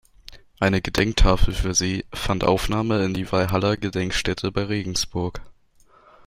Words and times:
Eine 0.59 0.81
Gedenktafel 0.81 1.53
für 1.53 1.75
sie 1.75 2.05
fand 2.11 2.43
Aufnahme 2.43 3.05
in 3.05 3.13
die 3.13 3.31
Walhalla-Gedenkstätte 3.31 4.51
bei 4.51 4.63
Regensburg. 4.63 5.41